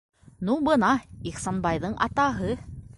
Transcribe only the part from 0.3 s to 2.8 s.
Ну бына Ихсанбайҙың атаһы.